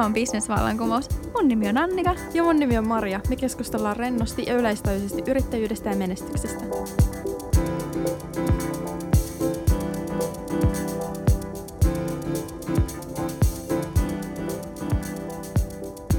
[0.00, 1.08] Tämä on Business-vallankumous.
[1.34, 2.14] Mun nimi on Annika.
[2.34, 3.20] Ja mun nimi on Maria.
[3.28, 6.64] Me keskustellaan rennosti ja yleistajuisesti yrittäjyydestä ja menestyksestä.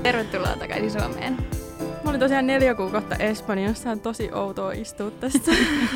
[0.03, 1.38] Tervetuloa takaisin Suomeen.
[2.03, 3.91] Mä olin tosiaan neljä kuukautta Espanjassa.
[3.91, 5.52] On tosi outoa istua tässä.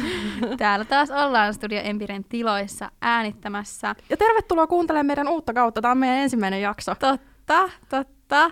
[0.58, 3.96] Täällä taas ollaan Studio Empiren tiloissa äänittämässä.
[4.10, 5.82] Ja tervetuloa kuuntelemaan meidän uutta kautta.
[5.82, 6.92] Tämä on meidän ensimmäinen jakso.
[6.92, 7.35] Totta,
[7.90, 8.52] totta.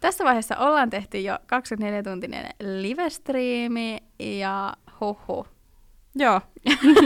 [0.00, 5.46] Tässä vaiheessa ollaan tehty jo 24-tuntinen livestriimi ja huhu.
[6.14, 6.40] Joo.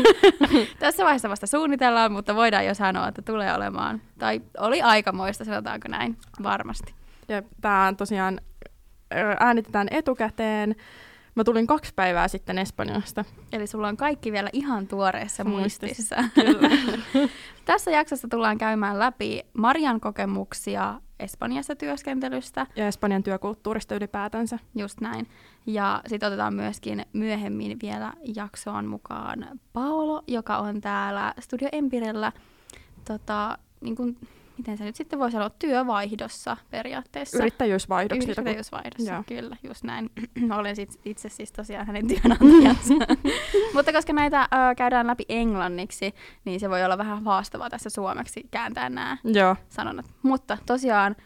[0.79, 5.89] Tässä vaiheessa vasta suunnitellaan, mutta voidaan jo sanoa, että tulee olemaan, tai oli aikamoista, sanotaanko
[5.89, 6.95] näin, varmasti.
[7.29, 8.41] Ja tämä tosiaan
[9.41, 10.77] äänitetään etukäteen.
[11.35, 13.25] Mä tulin kaksi päivää sitten Espanjasta.
[13.53, 16.17] Eli sulla on kaikki vielä ihan tuoreessa muistissa.
[16.35, 16.71] Kyllä.
[17.65, 22.67] Tässä jaksossa tullaan käymään läpi Marian kokemuksia Espanjassa työskentelystä.
[22.77, 24.59] Ja Espanjan työkulttuurista ylipäätänsä.
[24.75, 25.27] Just näin.
[25.67, 32.33] Ja sitten otetaan myöskin myöhemmin vielä jaksoon mukaan Paolo, joka on täällä Studio Empirellä
[33.05, 34.17] tota, niin kun
[34.59, 37.39] miten se nyt sitten voi sanoa, työvaihdossa periaatteessa.
[37.39, 38.31] Yrittäjyysvaihdoksi.
[38.31, 39.23] Yrittäjyysvaihdossa, Joo.
[39.27, 40.11] kyllä, just näin.
[40.59, 42.95] Olen sit, itse siis tosiaan hänen työnantajansa.
[43.75, 48.49] Mutta koska näitä ö, käydään läpi englanniksi, niin se voi olla vähän haastavaa tässä suomeksi
[48.51, 49.57] kääntää nämä Joo.
[49.69, 50.07] sanonnat.
[50.23, 51.17] Mutta tosiaan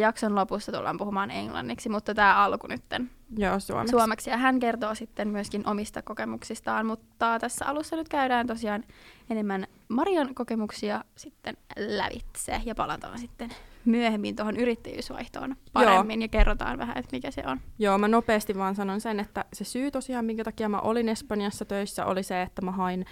[0.00, 3.90] jakson lopussa tullaan puhumaan englanniksi, mutta tämä alku nytten Joo, suomeksi.
[3.90, 4.30] suomeksi.
[4.30, 8.84] Ja hän kertoo sitten myöskin omista kokemuksistaan, mutta tässä alussa nyt käydään tosiaan
[9.30, 13.50] enemmän Marian kokemuksia sitten lävitse ja palataan sitten
[13.84, 16.24] myöhemmin tuohon yrittäjyysvaihtoon paremmin Joo.
[16.24, 17.60] ja kerrotaan vähän, että mikä se on.
[17.78, 21.64] Joo, mä nopeasti vaan sanon sen, että se syy tosiaan, minkä takia mä olin Espanjassa
[21.64, 23.06] töissä, oli se, että mä hain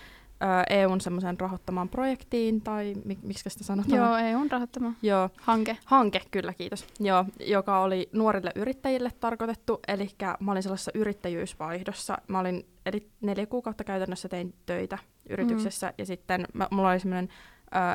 [0.70, 3.98] EUn semmoisen rahoittamaan projektiin, tai miksi sitä sanotaan?
[3.98, 5.30] Joo, EUn rahoittama Joo.
[5.40, 5.76] hanke.
[5.84, 6.86] Hanke, kyllä, kiitos.
[7.00, 10.08] Joo, joka oli nuorille yrittäjille tarkoitettu, eli
[10.40, 12.18] mä olin sellaisessa yrittäjyysvaihdossa.
[12.28, 15.94] Mä olin, eli neljä kuukautta käytännössä tein töitä yrityksessä, mm.
[15.98, 17.28] ja sitten mä, mulla oli semmoinen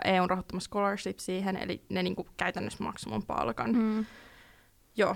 [0.05, 3.75] EUn rahoittama scholarship siihen, eli ne niinku käytännössä maksoi mun palkan.
[3.75, 4.05] Mm.
[4.97, 5.15] Joo.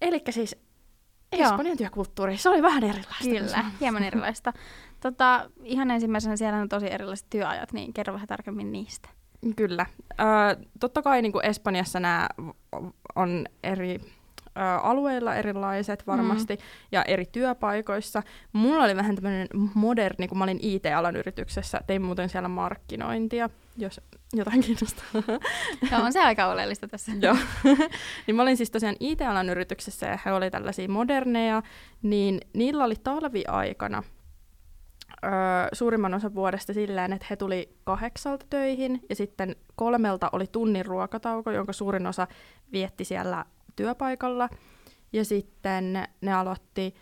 [0.00, 0.56] Eli siis
[1.32, 3.24] Espanjan työkulttuuri, se oli vähän erilaista.
[3.24, 4.52] Kyllä, hieman erilaista.
[5.04, 9.08] Tota, ihan ensimmäisenä siellä on tosi erilaiset työajat, niin kerro vähän tarkemmin niistä.
[9.56, 9.86] Kyllä.
[10.20, 10.24] Ö,
[10.80, 12.28] totta kai niin kuin Espanjassa nämä
[13.16, 16.62] on eri ö, alueilla erilaiset varmasti mm.
[16.92, 18.22] ja eri työpaikoissa.
[18.52, 24.00] Mulla oli vähän tämmöinen moderni, kun mä olin IT-alan yrityksessä, tein muuten siellä markkinointia, jos
[24.32, 25.04] jotain kiinnostaa.
[25.90, 27.12] Joo, on se aika oleellista tässä.
[27.22, 27.36] Joo.
[28.26, 31.62] niin mä olin siis tosiaan IT-alan yrityksessä ja he oli tällaisia moderneja,
[32.02, 34.02] niin niillä oli talviaikana
[35.24, 40.86] öö, suurimman osan vuodesta silleen, että he tuli kahdeksalta töihin ja sitten kolmelta oli tunnin
[40.86, 42.26] ruokatauko, jonka suurin osa
[42.72, 43.44] vietti siellä
[43.76, 44.48] työpaikalla.
[45.12, 46.94] Ja sitten ne aloitti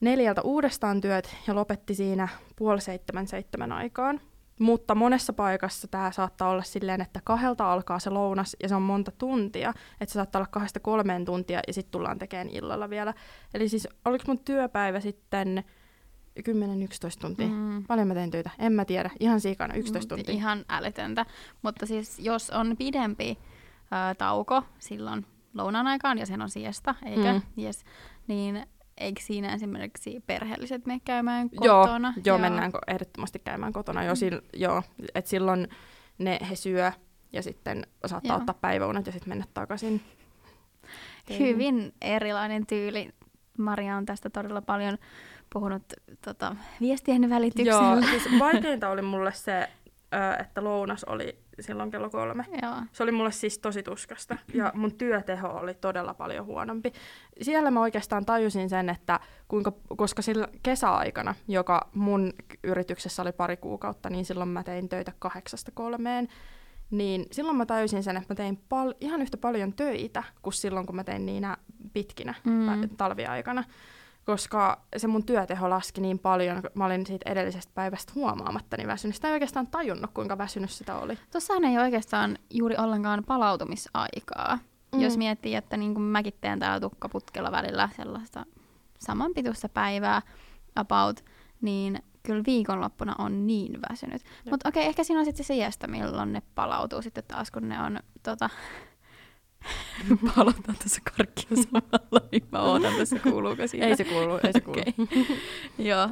[0.00, 4.20] neljältä uudestaan työt ja lopetti siinä puoli seitsemän seitsemän aikaan.
[4.60, 8.82] Mutta monessa paikassa tämä saattaa olla silleen, että kahdelta alkaa se lounas ja se on
[8.82, 9.74] monta tuntia.
[10.00, 13.14] Että se saattaa olla kahdesta kolmeen tuntia ja sitten tullaan tekemään illalla vielä.
[13.54, 15.64] Eli siis oliko mun työpäivä sitten
[16.40, 16.42] 10-11
[17.20, 17.46] tuntia?
[17.46, 17.84] Mm.
[17.86, 18.50] Paljon mä tein töitä?
[18.58, 19.10] En mä tiedä.
[19.20, 20.34] Ihan siikana 11 tuntia.
[20.34, 21.26] Ihan älytöntä.
[21.62, 23.38] Mutta siis jos on pidempi
[23.90, 27.32] ää, tauko silloin lounaan aikaan ja sen on siesta, eikö?
[27.32, 27.62] Mm.
[27.62, 27.84] Yes.
[28.26, 28.66] Niin
[28.98, 32.12] eikö siinä esimerkiksi perheelliset mene käymään kotona?
[32.16, 34.00] Joo, joo mennään ehdottomasti käymään kotona.
[34.00, 34.06] Mm.
[34.06, 34.82] Jo, sil, joo,
[35.14, 35.68] et silloin
[36.18, 36.92] ne, he syö
[37.32, 38.38] ja sitten saattaa joo.
[38.40, 40.00] ottaa päiväunet ja sitten mennä takaisin.
[41.38, 43.10] Hyvin erilainen tyyli.
[43.58, 44.98] Maria on tästä todella paljon
[45.54, 45.82] puhunut
[46.24, 48.00] tota, viestien välityksellä.
[48.00, 49.68] Joo, siis vaikeinta oli mulle se,
[50.40, 52.44] että lounas oli silloin kello kolme.
[52.62, 52.74] Joo.
[52.92, 56.92] Se oli mulle siis tosi tuskasta ja mun työteho oli todella paljon huonompi.
[57.42, 62.32] Siellä mä oikeastaan tajusin sen, että kuinka, koska sillä kesäaikana, joka mun
[62.64, 66.28] yrityksessä oli pari kuukautta, niin silloin mä tein töitä kahdeksasta kolmeen,
[66.90, 70.86] niin silloin mä tajusin sen, että mä tein pal- ihan yhtä paljon töitä kuin silloin,
[70.86, 71.56] kun mä tein niinä
[71.92, 72.88] pitkinä mm.
[72.96, 73.64] talviaikana
[74.24, 79.14] koska se mun työteho laski niin paljon, mä olin siitä edellisestä päivästä huomaamattani niin väsynyt.
[79.14, 81.18] Sitä ei oikeastaan tajunnut, kuinka väsynyt sitä oli.
[81.32, 84.58] Tuossahan ei oikeastaan juuri ollenkaan palautumisaikaa.
[84.92, 85.00] Mm.
[85.00, 88.46] Jos miettii, että niin kuin mäkin teen täällä tukkaputkella välillä sellaista
[88.98, 90.22] samanpituista päivää
[90.76, 91.24] about,
[91.60, 94.22] niin kyllä viikonloppuna on niin väsynyt.
[94.50, 97.68] Mutta okei, okay, ehkä siinä on sitten se iästä, milloin ne palautuu sitten taas, kun
[97.68, 98.50] ne on tota,
[100.36, 103.86] Palataan tässä karkkia samalla, niin mä ootan tässä, kuuluuko siinä.
[103.86, 104.80] Ei se kuulu, ei se kuulu.
[104.80, 105.36] Okay.
[105.88, 106.08] Joo.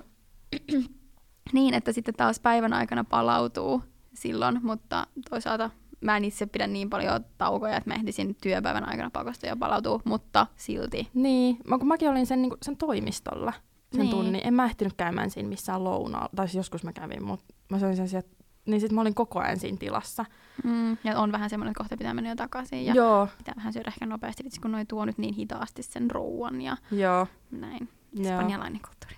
[1.52, 3.82] niin, että sitten taas päivän aikana palautuu
[4.14, 5.70] silloin, mutta toisaalta
[6.00, 10.00] mä en itse pidä niin paljon taukoja, että mä ehdisin työpäivän aikana pakosta jo palautua,
[10.04, 11.08] mutta silti.
[11.14, 13.52] Niin, mä, kun mäkin olin sen, niin kuin, sen toimistolla
[13.92, 14.10] sen Niin.
[14.10, 14.40] tunnin.
[14.44, 16.30] En mä ehtinyt käymään siinä missään lounaalla.
[16.36, 18.28] Tai siis joskus mä kävin, mutta mä söin sen sieltä.
[18.66, 20.24] Niin sit mä olin koko ajan siinä tilassa.
[20.64, 23.72] Mm, ja on vähän semmoinen, että kohta pitää mennä jo takaisin ja Joo, pitää vähän
[23.72, 27.88] syödä ehkä nopeasti, vitsi kun noi tuo nyt niin hitaasti sen rouan ja joo, näin.
[28.12, 28.32] joo.
[28.32, 29.16] Espanjalainen kulttuuri.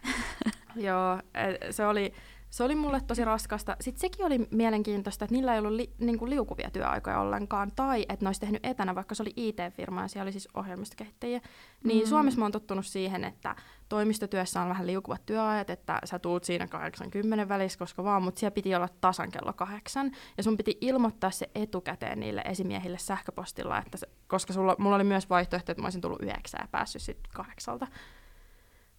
[0.87, 2.13] Joo, e- se oli,
[2.55, 3.77] se oli mulle tosi raskasta.
[3.81, 8.07] Sitten sekin oli mielenkiintoista, että niillä ei ollut li, niin kuin liukuvia työaikoja ollenkaan, tai
[8.09, 11.41] että ne olisi tehnyt etänä, vaikka se oli IT-firma ja siellä oli siis ohjelmistokehittäjiä.
[11.85, 12.09] Niin Mm.
[12.09, 13.57] Suomessa mä oon tottunut siihen, että
[13.89, 18.55] toimistotyössä on vähän liukuvat työajat, että sä tuut siinä 80 välissä, koska vaan, mutta siellä
[18.55, 23.99] piti olla tasan kello kahdeksan, ja sun piti ilmoittaa se etukäteen niille esimiehille sähköpostilla, että
[23.99, 27.33] se, koska sulla, mulla oli myös vaihtoehto, että mä olisin tullut yhdeksään ja päässyt sitten
[27.35, 27.87] kahdeksalta.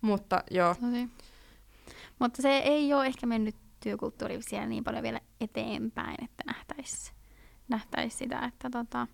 [0.01, 1.09] Mutta joo, Tosi.
[2.19, 7.15] Mutta se ei ole ehkä mennyt työkulttuuri siellä niin paljon vielä eteenpäin, että nähtäisiin
[7.67, 9.07] nähtäis sitä, että tota,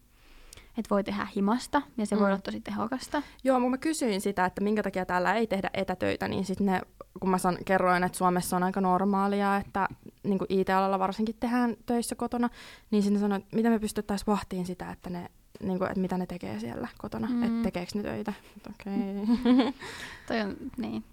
[0.78, 2.20] et voi tehdä himasta ja se mm.
[2.20, 2.32] voi Mm.
[2.34, 3.22] olla tosi tehokasta.
[3.44, 6.82] Joo, mun mä kysyin sitä, että minkä takia täällä ei tehdä etätöitä, niin sitten ne,
[7.20, 9.88] kun mä san, kerroin, että Suomessa on aika normaalia, että
[10.24, 12.50] niin IT-alalla varsinkin tehdään töissä kotona,
[12.92, 15.30] niin sinne sanoi, että miten me pystyttäisiin vahtiin sitä, että, ne,
[15.64, 17.34] niin kuin, että mitä ne tekee siellä kotona, Mm.
[17.36, 17.44] mm.
[17.44, 18.34] että tekeekö ne töitä.
[18.70, 18.94] Okei.
[19.24, 19.74] Okay.
[20.28, 21.04] Toi on niin,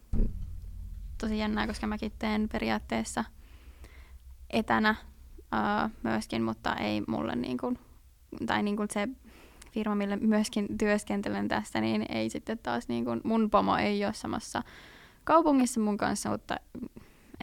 [1.19, 3.25] tosi jännää, koska mäkin teen periaatteessa
[4.51, 4.95] etänä
[5.41, 7.79] uh, myöskin, mutta ei mulle niin kuin,
[8.47, 9.09] tai niin kuin se
[9.73, 14.15] firma, mille myöskin työskentelen tässä, niin ei sitten taas niin kuin, mun pomo ei ole
[14.15, 14.63] samassa
[15.25, 16.57] kaupungissa mun kanssa, mutta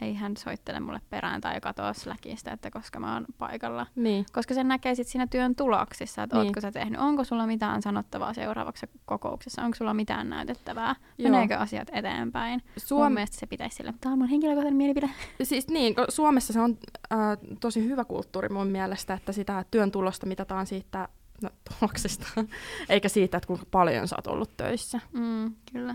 [0.02, 3.86] ei hän soittele mulle perään tai katoa Slackista, että koska mä oon paikalla.
[3.94, 4.26] niin.
[4.32, 6.46] Koska sen näkee sitten siinä työn tuloksissa, että Niin.
[6.46, 11.30] ootko sä tehnyt, onko sulla mitään sanottavaa seuraavaksi kokouksessa, onko sulla mitään näytettävää, Joo.
[11.30, 12.60] meneekö asiat eteenpäin.
[12.60, 15.10] Suom- mun Suom- mielestä se pitäisi sillä, tämä on mun henkilökohtainen mielipide.
[15.42, 16.78] siis niin, Suomessa se on
[17.12, 17.18] äh,
[17.60, 21.08] tosi hyvä kulttuuri mun mielestä, että sitä työn tulosta mitataan siitä
[21.42, 22.26] no, tuloksesta,
[22.88, 25.00] eikä siitä, että kuinka paljon sä oot ollut töissä.
[25.12, 25.94] Mm, kyllä.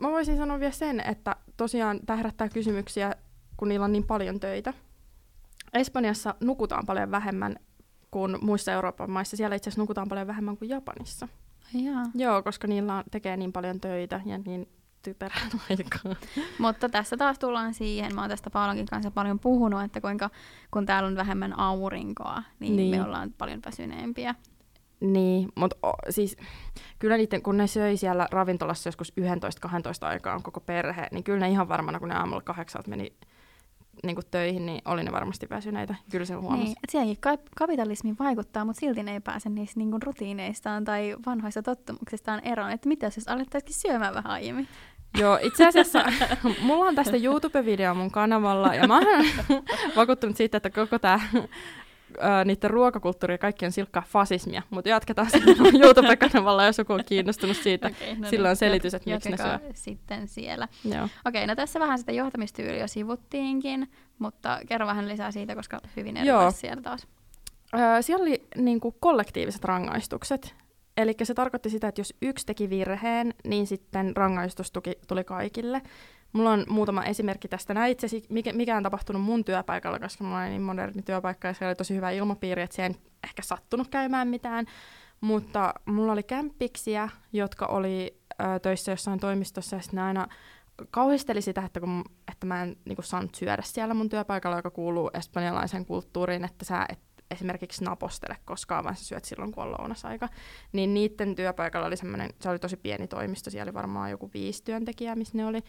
[0.00, 3.14] Mä voisin sanoa vielä sen, että tosiaan tämä herättää kysymyksiä,
[3.56, 4.74] kun niillä on niin paljon töitä.
[5.72, 7.56] Espanjassa nukutaan paljon vähemmän
[8.10, 9.36] kuin muissa Euroopan maissa.
[9.36, 11.28] Siellä itse asiassa nukutaan paljon vähemmän kuin Japanissa.
[11.74, 12.02] Jaa.
[12.14, 14.68] Joo, koska niillä on, tekee niin paljon töitä ja niin
[15.02, 16.16] typerän aikaa.
[16.58, 20.30] Mutta tässä taas tullaan siihen, mä oon tästä Paalankin kanssa paljon puhunut, että kuinka
[20.70, 22.90] kun täällä on vähemmän aurinkoa, niin, niin.
[22.90, 23.00] Niin.
[23.00, 24.34] me ollaan paljon väsyneempiä.
[25.00, 25.76] Niin, mutta
[26.10, 26.36] siis
[26.98, 31.48] kyllä niiden, kun ne söi siellä ravintolassa joskus 11-12 aikaan koko perhe, niin kyllä ne
[31.48, 33.12] ihan varmana, kun ne aamulla kahdeksalta meni
[34.02, 35.94] niin kuin töihin, niin oli ne varmasti väsyneitä.
[36.10, 36.62] Kyllä se huomasi.
[36.62, 41.16] Niin, et sielläkin ka- kapitalismi vaikuttaa, mutta silti ne ei pääse niistä niin rutiineistaan tai
[41.26, 42.70] vanhoista tottumuksistaan eroon.
[42.70, 44.68] Että mitä jos alettaisikin syömään vähän aiemmin?
[45.18, 46.04] Joo, itse asiassa
[46.62, 49.24] mulla on tästä YouTube-video mun kanavalla ja mä oon
[49.96, 51.20] vakuuttunut siitä, että koko tämä
[52.44, 57.56] niiden ruokakulttuuri ja kaikki on silkkaa fasismia, mutta jatketaan sitten YouTube-kanavalla, jos joku on kiinnostunut
[57.56, 57.86] siitä.
[57.86, 59.58] Okei, no Sillä on niin, selitys, että miksi ne syö.
[59.74, 60.68] sitten siellä.
[61.24, 66.16] Okei, no tässä vähän sitä johtamistyyliä jo sivuttiinkin, mutta kerro vähän lisää siitä, koska hyvin
[66.16, 66.22] Joo.
[66.22, 67.06] erilaista siellä taas.
[67.74, 70.54] Öö, siellä oli niinku kollektiiviset rangaistukset.
[70.96, 75.82] Eli se tarkoitti sitä, että jos yksi teki virheen, niin sitten rangaistus tuki, tuli kaikille.
[76.36, 77.74] Mulla on muutama esimerkki tästä.
[77.74, 81.54] Nämä itse mikä, mikä on tapahtunut mun työpaikalla, koska mulla oli niin moderni työpaikka ja
[81.54, 84.66] siellä oli tosi hyvä ilmapiiri, että siellä ei ehkä sattunut käymään mitään.
[85.20, 90.28] Mutta mulla oli kämppiksiä, jotka oli ö, töissä jossain toimistossa ja sitten aina
[90.90, 94.70] kauhisteli sitä, että, kun, että mä en niin kuin, saanut syödä siellä mun työpaikalla, joka
[94.70, 96.98] kuuluu espanjalaisen kulttuuriin, että sä et
[97.30, 100.28] esimerkiksi napostele koskaan, vaan sä syöt silloin, kun on lounasaika.
[100.72, 104.64] Niin niiden työpaikalla oli semmoinen, se oli tosi pieni toimisto, siellä oli varmaan joku viisi
[104.64, 105.62] työntekijää, missä ne oli.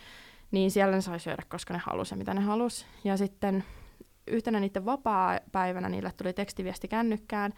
[0.52, 2.86] Niin siellä ne sai syödä, koska ne halusi ja mitä ne halusi.
[3.04, 3.64] Ja sitten
[4.28, 7.54] yhtenä niiden vapaa-päivänä niille tuli tekstiviesti kännykkään,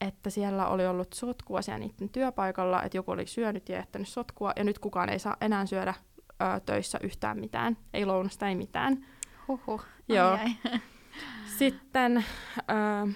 [0.00, 4.52] että siellä oli ollut sotkua siellä niiden työpaikalla, että joku oli syönyt ja jättänyt sotkua,
[4.56, 5.94] ja nyt kukaan ei saa enää syödä
[6.30, 7.76] ö, töissä yhtään mitään.
[7.94, 9.06] Ei lounasta, ei mitään.
[9.48, 9.84] Huhhuh.
[10.08, 10.30] Joo.
[10.30, 10.80] Ai, ai.
[11.58, 12.24] Sitten
[12.58, 13.12] ö,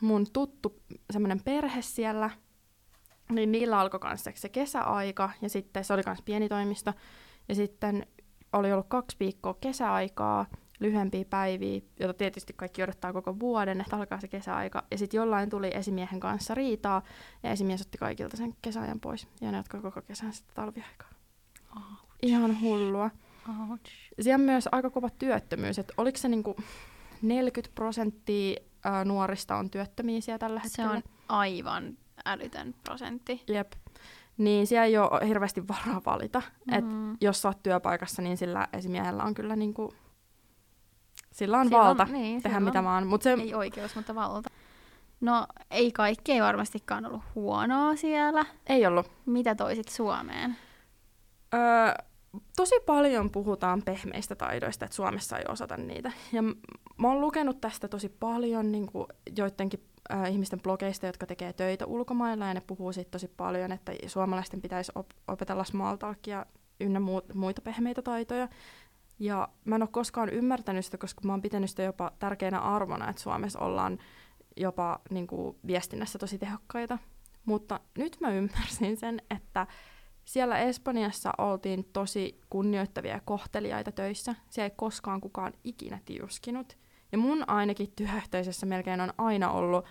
[0.00, 0.80] mun tuttu
[1.10, 2.30] semmoinen perhe siellä,
[3.30, 6.92] niin niillä alkoi kanssa se kesäaika, ja sitten se oli myös pieni toimisto,
[7.48, 8.06] ja sitten
[8.52, 10.46] oli ollut kaksi viikkoa kesäaikaa,
[10.80, 14.82] lyhyempiä päiviä, jota tietysti kaikki odottaa koko vuoden, että alkaa se kesäaika.
[14.90, 17.02] Ja sitten jollain tuli esimiehen kanssa riitaa,
[17.42, 21.08] ja esimies otti kaikilta sen kesäajan pois, ja ne jatkoi koko kesän sitten talviaikaa.
[22.22, 23.10] Ihan hullua.
[23.70, 23.92] Ouch.
[24.20, 26.56] Siellä on myös aika kova työttömyys, että oliko se niinku
[27.22, 28.56] 40 prosenttia
[29.04, 30.90] nuorista on työttömiä siellä tällä Se hetkellä?
[30.90, 33.42] on aivan älytön prosentti.
[33.48, 33.72] Jep.
[34.38, 36.42] Niin siellä ei ole hirveästi varaa valita.
[36.66, 36.74] Mm.
[36.74, 37.16] Et Mm.
[37.20, 39.94] jos sä oot työpaikassa, niin sillä esimiehellä on kyllä niinku,
[41.32, 43.06] sillä on Sillä valta niin, tehdä mitä vaan.
[43.06, 44.50] Mut se, Ei oikeus, mutta valta.
[45.20, 48.44] No ei kaikki ei varmastikaan ollut huonoa siellä.
[48.66, 49.10] Ei ollut.
[49.26, 50.56] Mitä toisit Suomeen?
[51.54, 51.94] Öö,
[52.56, 56.12] tosi paljon puhutaan pehmeistä taidoista, että Suomessa ei osata niitä.
[56.32, 56.42] Ja
[56.96, 59.84] mä oon lukenut tästä tosi paljon niin kuin joidenkin
[60.30, 64.92] ihmisten blogeista, jotka tekee töitä ulkomailla, ja ne puhuu siitä tosi paljon, että suomalaisten pitäisi
[64.94, 66.46] op- opetella small talkia
[66.80, 68.48] ynnä mu- muita pehmeitä taitoja.
[69.18, 73.10] Ja mä en ole koskaan ymmärtänyt sitä, koska mä oon pitänyt sitä jopa tärkeänä arvona,
[73.10, 73.98] että Suomessa ollaan
[74.56, 76.98] jopa niin kuin, viestinnässä tosi tehokkaita.
[77.44, 79.66] Mutta nyt mä ymmärsin sen, että
[80.24, 84.34] siellä Espanjassa oltiin tosi kunnioittavia ja kohteliaita töissä.
[84.50, 86.76] Siellä ei koskaan kukaan ikinä tiuskinut.
[87.12, 89.84] Ja mun ainakin työyhteisössä melkein on aina ollut,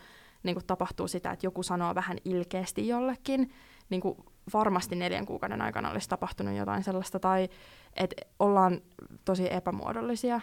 [0.43, 3.51] niin kuin tapahtuu sitä, että joku sanoo vähän ilkeästi jollekin.
[3.89, 4.17] Niin kuin
[4.53, 7.50] varmasti neljän kuukauden aikana olisi tapahtunut jotain sellaista, tai
[7.95, 8.81] että ollaan
[9.25, 10.41] tosi epämuodollisia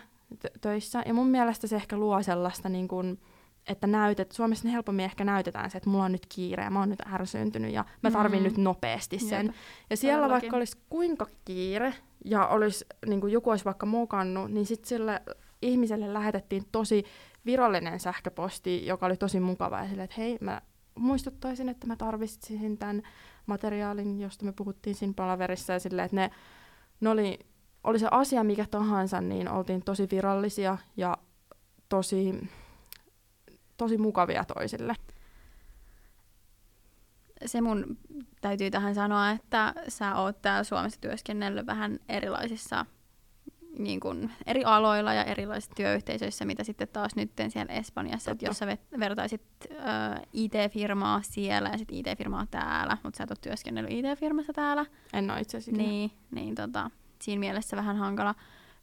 [0.61, 1.03] töissä.
[1.07, 3.21] Ja mun mielestä se ehkä luo sellaista, niin kuin,
[3.69, 6.89] että näytet, Suomessa helpommin ehkä näytetään se, että mulla on nyt kiire ja mä oon
[6.89, 8.45] nyt ärsyntynyt ja mä tarvin mm.
[8.45, 9.47] nyt nopeasti sen.
[9.47, 9.55] Jep.
[9.91, 10.43] Ja siellä Todellakin.
[10.43, 15.23] vaikka olisi kuinka kiire ja olisi, niin kuin joku olisi vaikka mokannut, niin sitten sille
[15.65, 17.05] ihmiselle lähetettiin tosi
[17.47, 20.63] virallinen sähköposti, joka oli tosi mukava ja sille, että hei, mä
[20.95, 23.03] muistuttaisin, että mä tarvitsin tämän
[23.47, 26.31] materiaalin, josta me puhuttiin siinä palaverissa ja silleen, että ne,
[27.01, 27.39] ne oli,
[27.85, 31.19] oli se asia mikä tahansa, niin oltiin tosi virallisia ja
[31.89, 32.51] tosi,
[33.77, 34.95] tosi mukavia toisille.
[37.47, 37.99] Se mun
[38.41, 42.87] täytyy tähän sanoa, että sä oot täällä Suomessa työskennellyt vähän erilaisissa
[43.79, 48.59] niin kuin eri aloilla ja erilaisissa työyhteisöissä, mitä sitten taas nyt siellä Espanjassa, että jos
[48.59, 48.67] sä
[48.99, 54.87] vertaisit äh, IT-firmaa siellä ja sitten IT-firmaa täällä, mutta sä et ole työskennellyt IT-firmassa täällä.
[55.13, 55.83] En ole itse asiassa.
[55.83, 56.91] Niin, niin tota,
[57.23, 58.35] siinä mielessä vähän hankala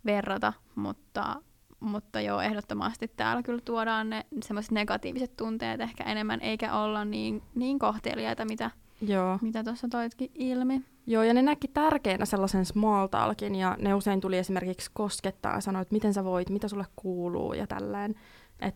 [0.06, 1.42] verrata, mutta,
[1.80, 7.42] mutta joo, ehdottomasti täällä kyllä tuodaan ne semmoiset negatiiviset tunteet ehkä enemmän, eikä olla niin,
[7.56, 8.72] niin kohteliaita, mitä
[9.02, 9.40] Joo.
[9.42, 10.82] mitä tuossa toitkin ilmi.
[11.08, 15.62] Joo, ja ne näki tärkeänä sellaisen small talkin, ja ne usein tuli esimerkiksi koskettaa ja
[15.62, 18.16] sanoi, että miten sä voit, mitä sulle kuuluu ja tälleen.
[18.60, 18.76] Et...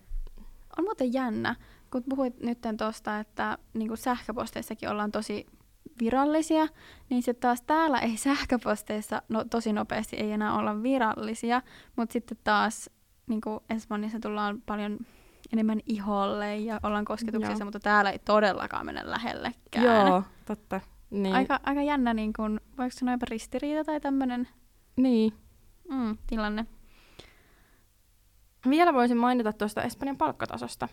[0.77, 1.55] On muuten jännä,
[1.91, 5.46] kun puhuit nyt tuosta, että niin sähköposteissakin ollaan tosi
[6.00, 6.67] virallisia,
[7.10, 11.62] niin sitten taas täällä ei sähköposteissa no, tosi nopeasti ei enää olla virallisia,
[11.96, 12.89] mutta sitten taas
[13.27, 14.98] niin kuin Espanjassa tullaan paljon
[15.53, 17.65] enemmän iholle ja ollaan kosketuksessa, Joo.
[17.65, 20.08] mutta täällä ei todellakaan mennä lähellekään.
[20.08, 20.82] Joo, totta.
[21.09, 21.35] Niin.
[21.35, 24.47] Aika, aika jännä, niin kun, voiko sanoa jopa ristiriita tai tämmöinen
[24.95, 25.33] niin.
[25.89, 26.65] mm, tilanne.
[28.69, 30.88] Vielä voisin mainita tuosta Espanjan palkkatasosta,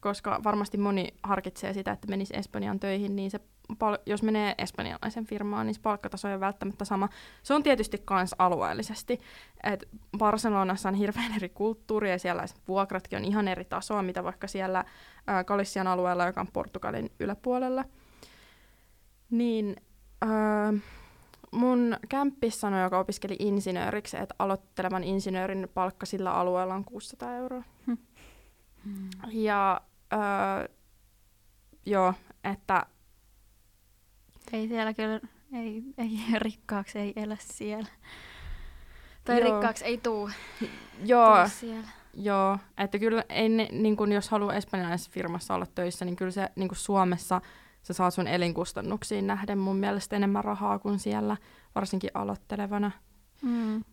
[0.00, 3.40] koska varmasti moni harkitsee sitä, että menisi Espanjan töihin, niin se
[3.78, 7.08] pal- jos menee espanjalaisen firmaan, niin palkkataso ei ole välttämättä sama.
[7.42, 9.18] Se on tietysti myös alueellisesti.
[9.64, 9.88] Et
[10.18, 14.84] Barcelonassa on hirveän eri kulttuuri ja siellä vuokratkin on ihan eri tasoa, mitä vaikka siellä
[15.26, 17.84] ää, Galissian alueella, joka on Portugalin yläpuolella.
[19.30, 19.76] Niin
[20.20, 20.72] ää,
[21.50, 27.62] mun kämppis sanoi, joka opiskeli insinööriksi, että aloittelevan insinöörin palkka sillä alueella on 600 euroa.
[27.86, 27.98] Hmm.
[29.32, 30.68] Ja ää,
[31.86, 32.86] joo, että
[34.52, 35.20] ei siellä kyllä,
[35.52, 37.88] ei, ei rikkaaksi ei elä siellä.
[39.24, 39.54] Tai Joo.
[39.54, 40.30] rikkaaksi ei tuu,
[41.04, 41.36] Joo.
[41.36, 41.88] tuu siellä.
[42.14, 46.30] Joo, että kyllä ei ne, niin kun jos haluaa espanjalaisessa firmassa olla töissä, niin kyllä
[46.30, 47.40] se niin Suomessa
[47.82, 51.36] sä saat sun elinkustannuksiin nähden mun mielestä enemmän rahaa kuin siellä,
[51.74, 52.90] varsinkin aloittelevana.
[53.42, 53.84] Mm.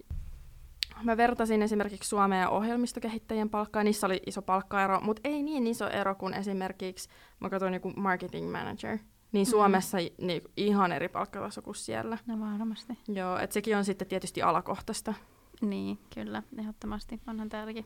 [1.03, 5.87] Mä vertasin esimerkiksi Suomea ja ohjelmistokehittäjien palkkaa, niissä oli iso palkkaero, mutta ei niin iso
[5.87, 9.51] ero kuin esimerkiksi, mä katsoin joku marketing manager, niin mm-hmm.
[9.51, 10.27] Suomessa mm.
[10.27, 12.17] niin, ihan eri palkkataso kuin siellä.
[12.25, 12.97] No varmasti.
[13.07, 15.13] Joo, että sekin on sitten tietysti alakohtaista.
[15.61, 17.19] Niin, kyllä, ehdottomasti.
[17.27, 17.85] Onhan täälläkin.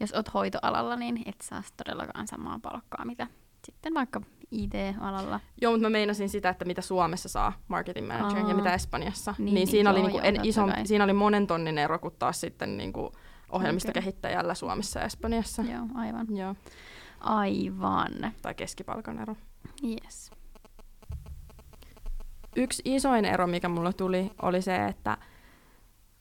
[0.00, 3.26] Jos oot hoitoalalla, niin et saa todellakaan samaa palkkaa, mitä
[3.66, 4.20] sitten vaikka
[4.50, 5.40] IT-alalla.
[5.60, 8.48] Joo, mutta mä meinasin sitä, että mitä Suomessa saa marketing manager Aa.
[8.48, 9.34] ja mitä Espanjassa.
[9.38, 12.40] Niin, niin siinä, joo, oli niinku en iso, siinä oli monen tonnin ero, kun taas
[12.40, 13.12] sitten niinku
[13.50, 15.62] ohjelmistokehittäjällä Suomessa ja Espanjassa.
[15.62, 16.26] Joo, aivan.
[16.36, 16.54] Joo.
[17.20, 18.32] Aivan.
[18.42, 19.36] Tai keskipalkan ero.
[19.84, 20.30] Yes
[22.56, 25.18] yksi isoin ero, mikä mulla tuli, oli se, että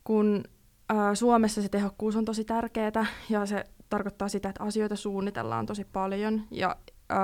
[0.03, 0.43] kun
[0.91, 5.85] ä, Suomessa se tehokkuus on tosi tärkeää ja se tarkoittaa sitä, että asioita suunnitellaan tosi
[5.85, 6.75] paljon ja
[7.11, 7.15] ä,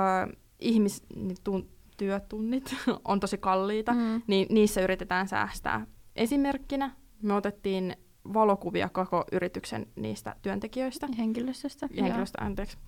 [0.60, 1.36] ihmis, niin
[1.96, 2.74] työtunnit
[3.04, 4.22] on tosi kalliita, mm.
[4.26, 5.86] niin niissä yritetään säästää.
[6.16, 6.90] Esimerkkinä
[7.22, 7.96] me otettiin
[8.34, 11.08] valokuvia koko yrityksen niistä työntekijöistä.
[11.18, 11.88] Henkilöstöstä.
[11.96, 12.46] Henkilöstä, joo.
[12.46, 12.78] anteeksi.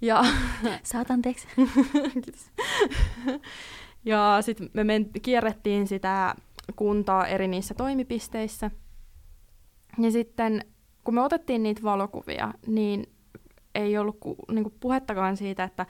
[0.00, 0.24] Ja...
[0.82, 1.48] Saat anteeksi.
[2.12, 2.50] Kiitos.
[4.04, 6.34] Ja sitten me men- kierrettiin sitä
[6.76, 8.70] kuntaa eri niissä toimipisteissä.
[9.98, 10.64] Ja sitten
[11.04, 13.06] kun me otettiin niitä valokuvia, niin
[13.74, 15.86] ei ollut ku, niinku puhettakaan siitä, että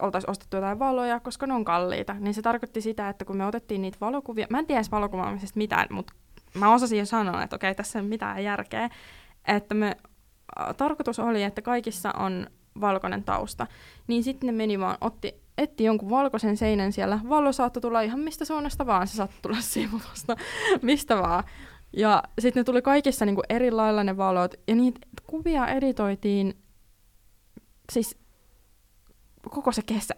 [0.00, 2.14] oltaisiin ostettu jotain valoja, koska ne on kalliita.
[2.14, 5.86] Niin se tarkoitti sitä, että kun me otettiin niitä valokuvia, mä en tiedä valokuvaamisesta mitään,
[5.90, 6.12] mutta
[6.54, 8.90] mä osasin jo sanoa, että okei, tässä ei mitään järkeä.
[9.46, 9.96] Että me,
[10.76, 12.46] tarkoitus oli, että kaikissa on
[12.80, 13.66] valkoinen tausta.
[14.06, 17.20] Niin sitten ne meni vaan, otti, etti jonkun valkoisen seinän siellä.
[17.28, 20.36] Valo saattoi tulla ihan mistä suunnasta vaan, se saattoi tulla sivusta,
[20.82, 21.44] mistä vaan.
[21.96, 26.54] Ja sitten ne tuli kaikissa niinku eri lailla ne valot, ja niitä kuvia editoitiin
[27.92, 28.18] siis
[29.50, 30.14] koko se kesä.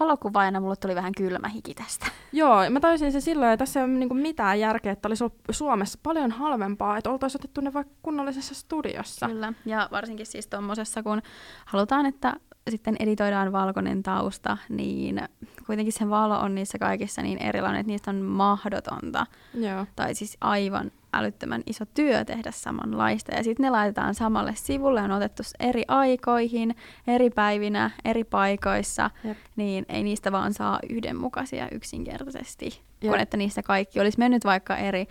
[0.00, 2.06] Valokuvaajana mulle tuli vähän kylmä hiki tästä.
[2.32, 5.38] Joo, mä taisin se silloin, että tässä ei ole niinku mitään järkeä, että olisi ollut
[5.50, 9.26] Suomessa paljon halvempaa, että oltaisiin otettu ne vaikka kunnollisessa studiossa.
[9.26, 11.22] Kyllä, ja varsinkin siis tuommoisessa, kun
[11.64, 12.34] halutaan, että
[12.70, 15.22] sitten editoidaan valkoinen tausta, niin
[15.66, 19.26] kuitenkin se valo on niissä kaikissa niin erilainen, että niistä on mahdotonta.
[19.54, 19.86] Joo.
[19.96, 23.34] Tai siis aivan älyttömän iso työ tehdä samanlaista.
[23.34, 29.36] Ja sitten ne laitetaan samalle sivulle, on otettu eri aikoihin, eri päivinä, eri paikoissa, Jep.
[29.56, 32.80] niin ei niistä vaan saa yhdenmukaisia yksinkertaisesti.
[33.02, 33.10] Jep.
[33.10, 35.06] Kun että niistä kaikki olisi mennyt vaikka eri,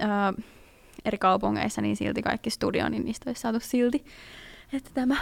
[0.00, 0.42] ö,
[1.04, 4.04] eri kaupungeissa, niin silti kaikki studio, niin niistä olisi saatu silti.
[4.72, 5.16] Että tämä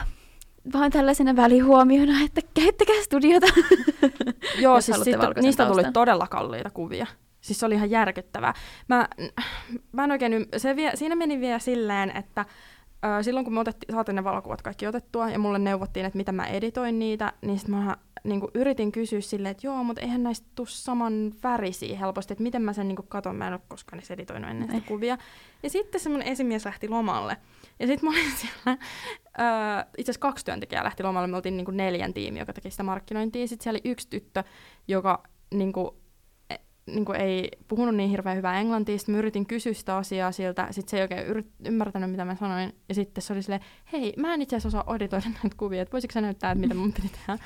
[0.73, 3.47] vaan tällaisena välihuomiona, että käyttäkää studiota.
[4.59, 4.99] Joo, siis
[5.43, 7.07] niistä tuli todella kalliita kuvia.
[7.41, 8.55] Siis se oli ihan järkyttävää.
[8.89, 9.09] Mä,
[9.93, 12.47] mä en oikein, se vie, siinä meni vielä silleen, että
[13.05, 16.35] ö, silloin kun me otetti, saatiin ne valokuvat kaikki otettua ja mulle neuvottiin, että miten
[16.35, 20.23] mä editoin niitä, niin sitten mä niin kuin yritin kysyä silleen, että joo, mutta eihän
[20.23, 23.61] näistä tule saman värisiä helposti, että miten mä sen niin kuin katon, mä en ole
[23.69, 25.19] koskaan edes editoinut ennen sitä kuvia.
[25.63, 27.37] Ja sitten semmoinen esimies lähti lomalle.
[27.79, 28.79] Ja sitten mä olin siellä,
[29.41, 32.71] öö, itse asiassa kaksi työntekijää lähti lomalle, me oltiin niin kuin neljän tiimi, joka teki
[32.71, 33.49] sitä markkinointia.
[33.49, 34.45] Sitten siellä oli yksi tyttö,
[34.89, 35.23] joka
[35.55, 35.91] niin kuin,
[36.95, 40.69] niin kuin ei puhunut niin hirveän hyvää englantia, sitten mä yritin kysyä sitä asiaa siltä,
[40.71, 43.61] sitten se ei oikein yrit, ymmärtänyt, mitä mä sanoin, ja sitten se oli silleen,
[43.93, 46.75] hei, mä en itse asiassa osaa editoida näitä kuvia, että voisitko sä näyttää, että mitä
[46.75, 47.39] mun piti tehdä.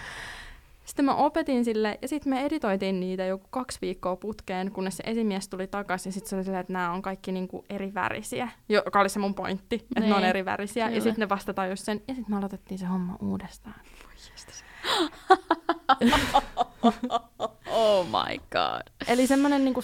[0.85, 5.03] Sitten mä opetin sille, ja sitten me editoitiin niitä joku kaksi viikkoa putkeen, kunnes se
[5.07, 8.49] esimies tuli takaisin, ja sitten se oli silleen, että nämä on kaikki niinku eri värisiä,
[8.69, 10.29] joka oli se mun pointti, että ne on niin.
[10.29, 10.97] eri värisiä, Kyllä.
[10.97, 13.81] ja sitten ne vastataan just sen, ja sitten me aloitettiin se homma uudestaan.
[17.75, 19.09] oh my god.
[19.09, 19.81] Eli semmoinen niinku,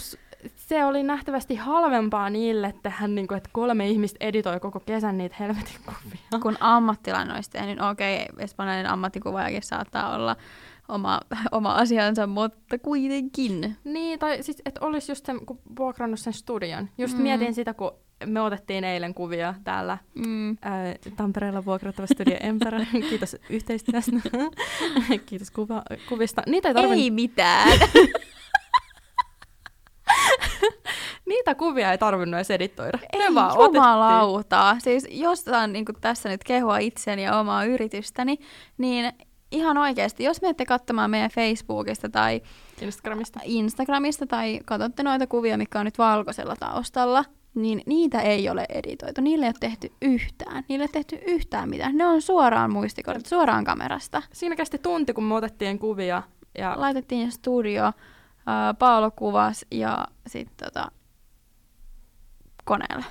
[0.57, 5.81] se oli nähtävästi halvempaa niille tehdä, niinku, että kolme ihmistä editoi koko kesän niitä helvetin
[5.87, 6.43] kuvia.
[6.43, 10.37] Kun ammattilainen olisi tehnyt, okei, okay, espanjalainen ammattikuvaajakin saattaa olla
[10.89, 11.21] oma,
[11.53, 13.77] oma asiansa, mutta kuitenkin.
[13.85, 16.89] Niin, tai siis, että olisi just sen, kun vuokrannut sen studion.
[16.99, 17.23] Just mm.
[17.23, 17.93] mietin sitä, kun
[18.27, 20.51] me otettiin eilen kuvia täällä mm.
[20.63, 22.79] ää, Tampereella vuokrattava studio Empera.
[23.09, 24.13] Kiitos yhteistyöstä.
[25.27, 26.43] Kiitos kuva, kuvista.
[26.47, 26.99] Niitä ei, tarvin...
[26.99, 27.79] ei mitään.
[31.27, 32.99] Niitä kuvia ei tarvinnut edes editoida.
[33.13, 34.77] Ei ne vaan jumalautaa.
[34.79, 38.39] Siis jos saan niin tässä nyt kehua itseni ja omaa yritystäni,
[38.79, 39.13] niin
[39.53, 42.41] ihan oikeasti, jos menette katsomaan meidän Facebookista tai
[42.81, 48.67] Instagramista, Instagramista tai katsotte noita kuvia, mikä on nyt valkoisella taustalla, niin niitä ei ole
[48.69, 49.21] editoitu.
[49.21, 50.65] Niille ei ole tehty yhtään.
[50.69, 51.97] Niille ei ole tehty yhtään mitään.
[51.97, 54.23] Ne on suoraan muistikortit, suoraan kamerasta.
[54.33, 56.23] Siinä kesti tunti, kun me otettiin kuvia.
[56.59, 56.75] Ja...
[56.77, 57.95] Laitettiin studio, äh,
[58.79, 60.91] Paolo kuvas ja sitten tota,
[62.65, 63.05] koneella.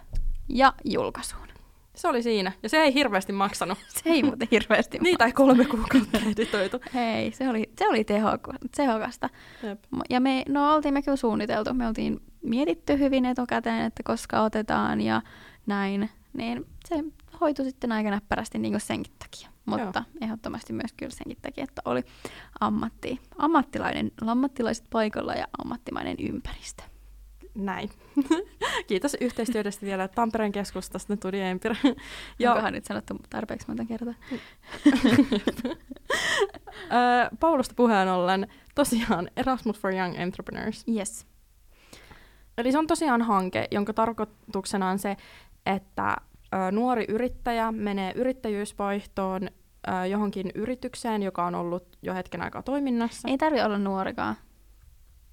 [0.50, 1.50] Ja julkaisuun.
[1.96, 2.52] Se oli siinä.
[2.64, 3.78] Ja se ei hirveästi maksanut.
[4.04, 6.78] se ei muuten hirveästi Niitä ei kolme kuukautta editoitu.
[6.94, 8.30] Hei, se oli, se oli teho,
[8.76, 9.30] tehokasta.
[9.64, 9.84] Jep.
[10.10, 11.74] Ja me, no oltiin me kyllä suunniteltu.
[11.74, 15.22] Me oltiin mietitty hyvin etukäteen, että koska otetaan ja
[15.66, 16.10] näin.
[16.34, 17.04] Niin se
[17.42, 19.50] hoitui sitten aika näppärästi niin kuin senkin takia.
[19.66, 20.26] Mutta Joo.
[20.26, 22.04] ehdottomasti myös kyllä senkin takia, että oli
[22.60, 26.84] ammatti, ammattilainen, ammattilaiset paikalla ja ammattimainen ympäristö
[27.56, 27.90] näin.
[28.88, 31.76] Kiitos yhteistyöstä vielä Tampereen keskustasta Tuli Empira.
[32.40, 32.52] ja...
[32.52, 34.14] Onkohan nyt sanottu tarpeeksi monta kertaa?
[37.40, 40.86] Paulusta puheen ollen, tosiaan Erasmus for Young Entrepreneurs.
[40.96, 41.29] Yes.
[42.60, 45.18] Eli se on tosiaan hanke, jonka tarkoituksena on se,
[45.66, 46.18] että
[46.72, 49.50] nuori yrittäjä menee yrittäjyysvaihtoon
[50.10, 53.28] johonkin yritykseen, joka on ollut jo hetken aikaa toiminnassa.
[53.28, 54.36] Ei tarvi olla nuorikaan.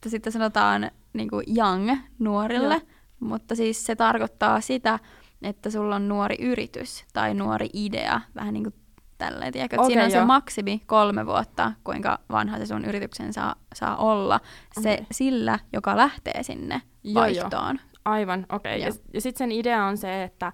[0.06, 2.86] Sitten sanotaan niin kuin young nuorille, Joo.
[3.20, 4.98] mutta siis se tarkoittaa sitä,
[5.42, 8.74] että sulla on nuori yritys tai nuori idea, vähän niin kuin
[9.18, 9.76] tälleen, tiedätkö?
[9.76, 10.20] Okay, siinä on jo.
[10.20, 14.40] se maksimi kolme vuotta, kuinka vanha se sun yrityksen saa, saa olla.
[14.81, 15.07] Se okay.
[15.11, 17.76] sillä, joka lähtee sinne joo, vaihtoon.
[17.76, 17.98] Jo.
[18.05, 18.76] Aivan, okei.
[18.76, 18.88] Okay.
[18.88, 20.52] Ja, ja sitten sen idea on se, että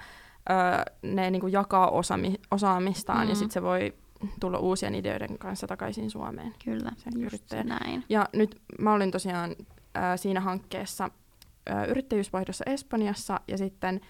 [0.51, 3.29] ö, ne niinku jakaa osami, osaamistaan mm.
[3.29, 3.95] ja sitten se voi
[4.41, 6.55] tulla uusien ideoiden kanssa takaisin Suomeen.
[6.65, 8.05] Kyllä, just näin.
[8.09, 9.57] Ja nyt mä olin tosiaan
[9.95, 11.11] ää, siinä hankkeessa
[11.67, 14.01] ää, yrittäjyysvaihdossa Espanjassa ja sitten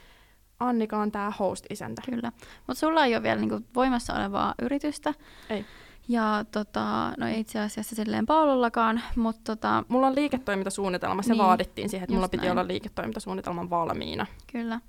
[0.68, 2.02] Annika on tämä host-isäntä.
[2.10, 2.32] Kyllä,
[2.66, 5.14] mutta sulla ei ole vielä niinku voimassa olevaa yritystä.
[5.50, 5.64] Ei.
[6.08, 11.88] Ja tota, no itse asiassa silleen Paolollakaan, mutta tota, Mulla on liiketoimintasuunnitelma, se Niin, vaadittiin
[11.88, 12.58] siihen, että mulla piti näin.
[12.58, 14.26] olla liiketoimintasuunnitelman valmiina.
[14.52, 14.80] kyllä.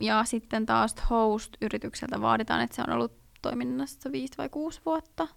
[0.00, 5.28] Ja sitten taas Host-yritykseltä vaaditaan, että se on ollut toiminnassa viisi vai kuusi vuotta.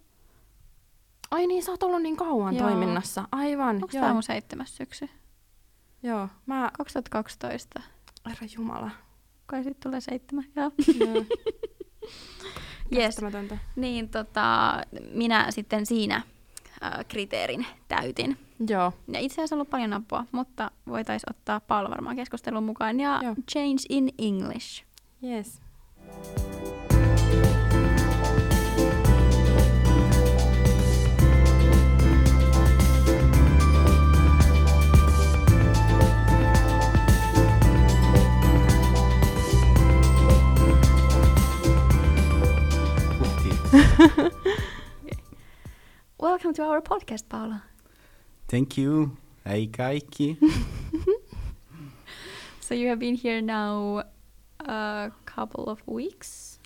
[1.30, 2.68] Ai niin, sä oot ollut niin kauan Joo.
[2.68, 3.28] toiminnassa.
[3.32, 5.08] Aivan, Onko tämä mun seitsemäs syksy?
[6.02, 6.28] joo.
[6.46, 7.80] Mä, 2012.
[8.26, 8.90] herra jumala.
[9.46, 10.70] Kai sitten tulee seitsemän, joo.
[10.98, 11.24] Joo.
[12.92, 13.16] Yes.
[13.76, 14.72] Niin tota,
[15.12, 16.22] minä sitten siinä
[16.82, 18.38] äh, kriteerin täytin.
[18.68, 18.92] Joo.
[19.12, 23.00] Ja itse asiassa on ollut paljon apua, mutta voitaisiin ottaa Paula varmaan keskustelun mukaan.
[23.00, 23.34] Ja Joo.
[23.50, 24.84] change in English.
[25.24, 25.60] Yes.
[46.18, 47.62] Welcome to our podcast, Paula.
[48.48, 49.16] Thank you.
[49.44, 50.36] Hei kaikki.
[52.60, 54.02] So you have been here now
[54.58, 56.58] a couple of weeks.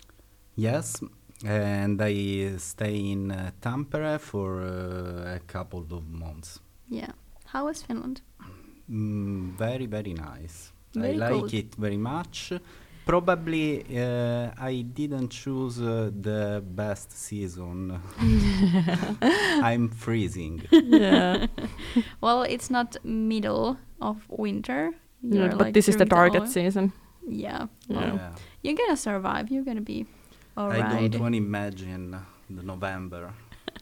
[0.55, 0.99] yes,
[1.45, 6.59] and I stay in uh, Tampere for uh, a couple of months.
[6.89, 7.11] Yeah.
[7.45, 8.21] How is Finland?
[8.89, 10.71] Mm, very, very nice.
[10.95, 11.53] Very I like cool.
[11.53, 12.51] it very much.
[13.05, 17.99] Probably uh, I didn't choose uh, the best season.
[19.63, 20.61] I'm freezing.
[20.71, 21.47] Yeah.
[22.21, 24.91] Well, it's not middle of winter.
[25.23, 26.93] Yeah, but like, this is the during target all- season.
[27.27, 27.67] Yeah.
[27.87, 27.97] Yeah.
[27.97, 28.31] Well, Yeah.
[28.63, 29.49] You're gonna survive.
[29.51, 30.05] You're gonna be
[30.57, 30.81] alright.
[30.81, 31.11] I alright.
[31.11, 32.15] don't want to imagine
[32.49, 33.33] the November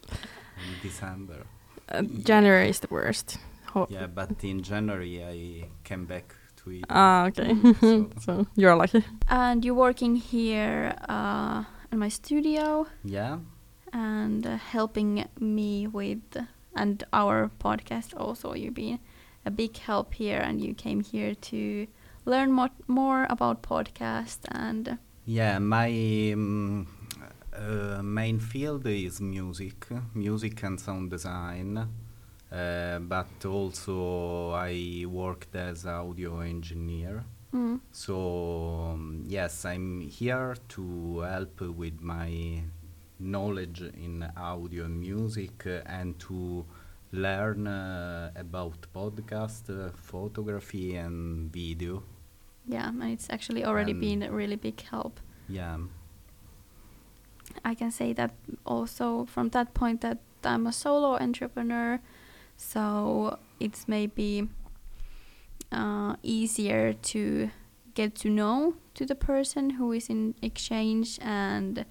[0.10, 1.46] and December.
[1.90, 3.38] Uh, January is the worst.
[3.74, 6.36] Ho- Yeah, but in January I came back
[6.70, 6.86] to it.
[6.90, 7.54] Ah, okay.
[7.82, 9.04] So- so you're lucky.
[9.28, 13.38] And you're working here uh, in my studio yeah.
[13.94, 16.22] and uh, helping me with
[16.76, 18.54] and our podcast also.
[18.54, 19.00] You've been
[19.46, 21.88] a big help here, and you came here to
[22.26, 25.90] learn more more about podcast and Yeah, my
[26.34, 26.88] um,
[27.54, 31.88] uh, main field is music, music and sound design.
[32.52, 37.24] Uh, but also I worked as audio engineer.
[37.54, 42.64] mm, So um, yes, I'm here to help with my
[43.20, 46.66] knowledge in audio and music uh, and to
[47.12, 52.02] learn uh, about podcast, uh, photography and video.
[52.68, 55.20] yeah, and it's actually already And- been a really big help.
[55.48, 55.78] Yeah.
[57.66, 58.32] I can say that
[58.66, 62.00] also from that point that I'm a solo entrepreneur,
[62.60, 64.48] so it's maybe
[65.72, 67.50] uh, easier to
[67.94, 71.86] get to know to the person who is in exchange and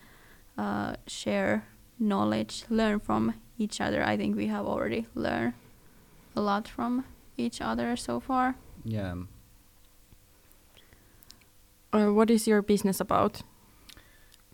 [0.58, 1.64] uh, share
[1.98, 4.04] knowledge, learn from each other.
[4.04, 5.54] I think we have already learned
[6.36, 7.04] a lot from
[7.38, 8.56] each other so far.
[8.84, 9.14] Yeah.
[11.92, 13.42] Uh, what is your business about?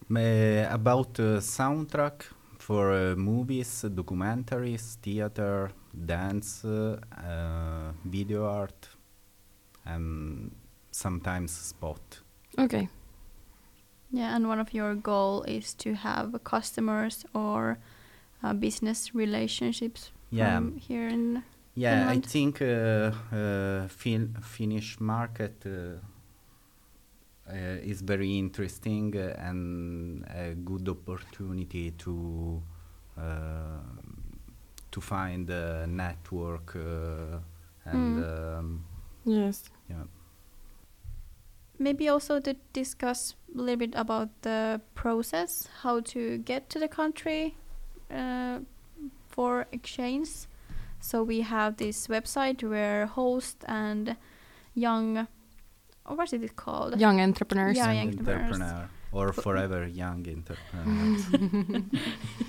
[0.09, 2.23] Uh, about uh, soundtrack
[2.59, 5.73] for uh, movies, documentaries, theater,
[6.07, 8.89] dance, uh, uh, video art,
[9.87, 10.51] and
[10.91, 12.21] sometimes spot.
[12.59, 12.89] Okay.
[14.11, 17.79] Yeah, and one of your goal is to have customers or
[18.43, 21.43] uh, business relationships Yeah, from here in
[21.75, 22.09] yeah.
[22.09, 25.99] I think uh, uh, fin- Finnish market uh,
[27.51, 32.63] uh, is very interesting uh, and a good opportunity to
[33.19, 33.81] uh,
[34.95, 37.41] to find a network uh,
[37.85, 38.59] and Mm.
[38.59, 38.85] um,
[39.25, 39.71] Yes.
[39.91, 40.05] yeah.
[41.79, 46.89] maybe also to discuss a little bit about the process, how to get to the
[46.89, 47.55] country
[48.11, 48.59] uh,
[49.29, 50.29] for exchange.
[51.01, 54.17] So we have this website where host and
[54.75, 55.27] young,
[56.07, 57.01] or what is it called?
[57.01, 57.77] Young entrepreneurs.
[57.77, 58.53] Yeah, young young entrepreneurs.
[58.61, 61.23] entrepreneur or forever young entrepreneurs.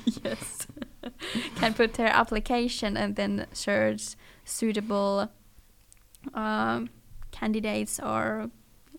[0.24, 0.68] yes.
[1.66, 5.32] Can put their application and then search suitable
[6.36, 6.90] um,
[7.32, 8.52] candidates or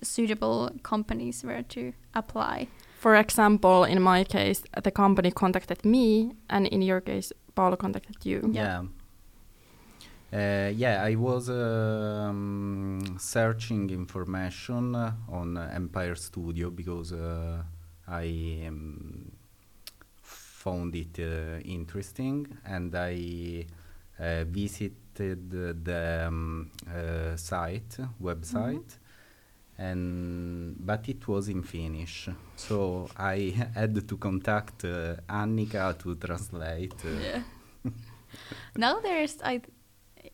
[0.03, 2.67] suitable companies where to apply.
[2.99, 8.17] For example, in my case, the company contacted me, and in your case, Paolo contacted
[8.25, 8.51] you.
[8.53, 8.83] Yeah.
[10.33, 10.67] yeah.
[10.67, 17.63] Uh, yeah, I was um, searching information uh, on uh, Empire Studio because uh,
[18.09, 19.36] I um,
[20.67, 23.65] found it uh, interesting and I
[24.19, 24.95] uh, visited
[25.85, 28.99] the um, uh, site, website,
[29.79, 36.95] and but it was in Finnish, so I had to contact uh, Annika to translate.
[37.05, 37.43] uh, Yeah.
[38.77, 39.61] now there's I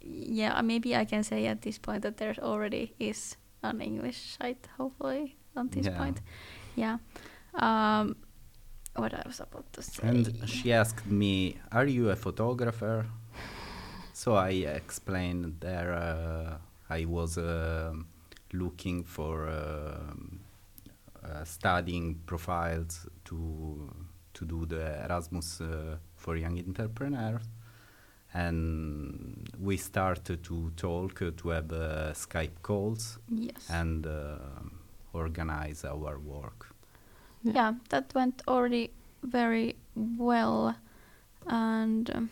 [0.01, 4.69] yeah, maybe I can say at this point that there's already is an English site,
[4.79, 5.99] hopefully, on this Yeah.
[5.99, 6.21] point.
[6.77, 6.99] Yeah.
[7.55, 8.17] Um
[8.95, 10.09] what I was about to say.
[10.09, 13.07] And she asked me, "Are you a photographer?"
[14.13, 14.51] So I
[14.81, 16.59] explained there uh,
[16.91, 18.07] I was um
[18.53, 20.41] looking for um,
[21.25, 23.91] uh, studying profiles to
[24.35, 27.43] to do the Erasmus uh, for young entrepreneurs,
[28.35, 33.69] and we started to talk uh, to have uh, Skype calls yes.
[33.71, 34.39] and uh,
[35.13, 36.72] organize our work.
[37.45, 37.53] Yeah.
[37.55, 38.91] yeah, that went already
[39.23, 40.77] very well
[41.47, 42.31] and um,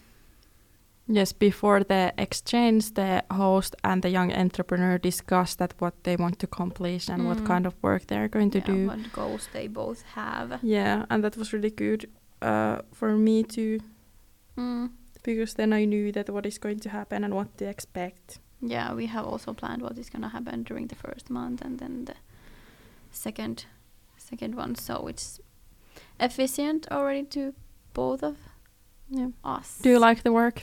[1.12, 6.38] Yes, before the exchange, the host and the young entrepreneur discussed that what they want
[6.38, 7.46] to accomplish and what Mm.
[7.46, 8.86] kind of work they're going to yeah, do.
[8.86, 10.60] what goals they both have.
[10.62, 12.08] Yeah, and that was really good
[12.42, 13.80] uh, for me too,
[14.56, 14.90] Mm.
[15.24, 18.38] because then I knew that what is going to happen and what to expect.
[18.62, 22.04] Yeah, we have also planned what is gonna happen during the first month and then
[22.04, 22.14] the
[23.10, 23.66] second
[24.30, 24.74] second one.
[24.74, 25.40] So it's
[26.18, 27.52] efficient already to
[27.94, 28.36] both of
[29.10, 29.28] Yeah.
[29.44, 29.78] us.
[29.82, 30.62] Do you like the work?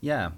[0.00, 0.30] Yeah,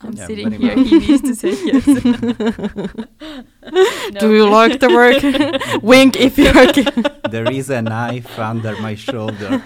[0.00, 0.76] I'm Yeah, sitting here.
[0.76, 0.86] much.
[0.88, 1.84] He needs to say yes.
[4.20, 5.22] Do you like the work?
[5.82, 6.72] Wink if you are.
[7.30, 9.62] there is a knife under my shoulder.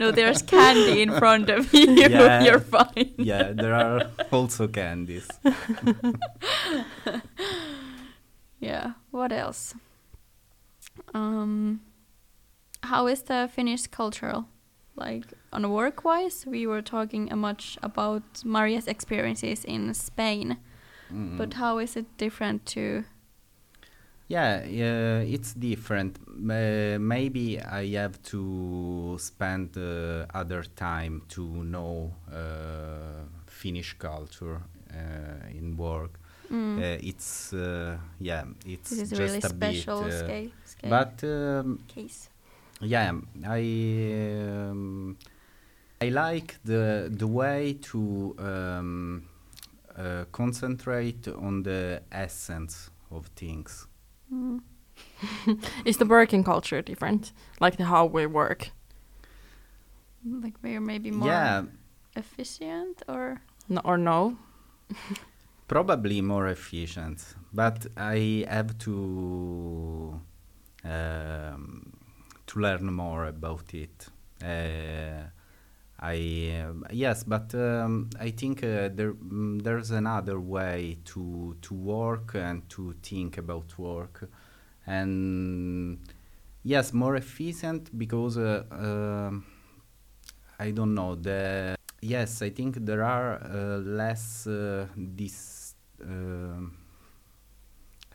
[0.00, 1.86] no, there's candy in front of you.
[1.90, 2.42] Yeah.
[2.42, 3.12] You're fine.
[3.18, 5.28] yeah, there are also candies.
[8.60, 8.92] Yeah.
[9.10, 9.74] What else?
[11.14, 11.80] Um,
[12.82, 14.46] how is the Finnish cultural?
[14.96, 20.56] Like on work wise, we were talking a much about Maria's experiences in Spain,
[21.12, 21.36] Mm.
[21.36, 23.04] but how is it different to?
[24.28, 26.18] Yeah, yeah, it's different.
[26.28, 34.60] Uh, maybe I have to spend uh, other time to know uh, Finnish culture
[34.92, 36.19] uh, in work.
[36.52, 40.12] Mm, Uh, it's uh, yeah, it's this is just really a special bit.
[40.12, 42.30] uh, scale, scale but um, case.
[42.80, 43.12] yeah,
[43.46, 43.60] I
[44.70, 45.16] um,
[46.00, 49.24] I like the the way to um,
[49.96, 53.86] uh, concentrate on the essence of things.
[54.32, 54.60] Mm.
[55.84, 57.32] Is the working culture different?
[57.60, 58.70] Like the how we work?
[60.24, 61.64] Like we're maybe more Yeah,
[62.16, 64.36] efficient or No, or no?
[65.70, 70.20] probably more efficient, but I have to
[70.84, 71.92] um,
[72.48, 74.08] to learn more about it.
[74.42, 75.28] Uh,
[76.00, 81.74] I um, yes, but um, I think uh, there mm, there's another way to to
[81.74, 84.28] work and to think about work,
[84.88, 86.00] and
[86.64, 89.44] yes, more efficient because uh, um
[90.58, 95.59] I don't know the yes I think there are uh, less uh, this
[96.02, 96.76] um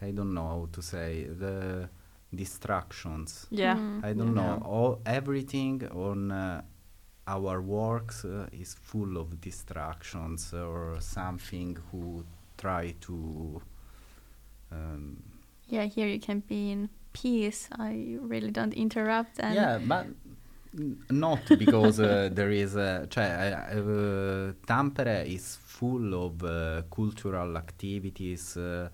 [0.02, 1.90] I don't know how to say the
[2.36, 3.48] distractions.
[3.50, 3.78] Yeah.
[3.78, 4.04] Mm.
[4.04, 4.42] I don't Yeah.
[4.42, 4.62] know.
[4.66, 6.62] All everything on uh,
[7.28, 12.24] our works uh, is full of distractions or something who
[12.58, 13.62] try to.
[14.72, 15.24] Um,
[15.68, 17.70] yeah, here you can be in peace.
[17.80, 20.16] I really don't interrupt and yeah, but n-
[21.10, 23.08] not because uh, there is a.
[23.10, 28.58] Cioè, uh, Tampere is full of uh, cultural activities.
[28.58, 28.90] Uh,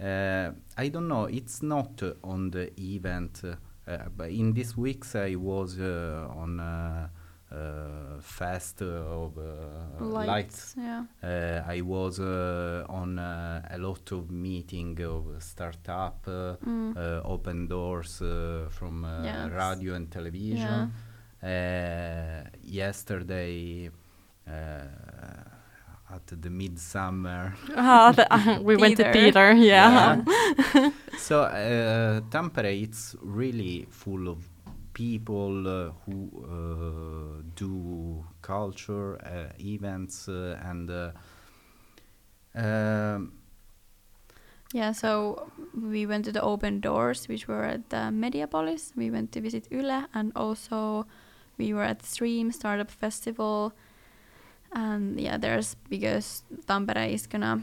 [0.00, 1.24] uh, I don't know.
[1.24, 3.42] It's not on the event.
[3.44, 7.10] Uh, but in these weeks, I was uh, on a
[7.52, 10.26] uh, fest of uh, lights.
[10.28, 10.74] lights.
[10.78, 11.64] Yeah.
[11.68, 16.96] I was uh, on uh, a lot of meeting of startup, Mm.
[16.96, 19.50] uh, open doors uh, from uh, Yes.
[19.52, 20.92] radio and television.
[21.42, 23.90] Uh, yesterday,
[24.46, 24.50] uh,
[26.14, 27.54] at the midsummer.
[27.76, 29.12] Ah, the, uh, we went to Theater.
[29.12, 29.52] theater.
[29.52, 30.22] Yeah.
[31.16, 34.38] so uh, Tampere, it's really full of
[34.92, 40.90] people uh, who uh, do culture uh, events uh, and.
[40.90, 41.10] Uh,
[42.54, 43.32] um,
[44.74, 48.92] Yeah, so we went to the open doors, which were at the Mediapolis.
[48.96, 51.04] We went to visit Yle, and also
[51.58, 53.72] we were at Stream Startup Festival.
[54.72, 57.62] And yeah, there's because Tampere is gonna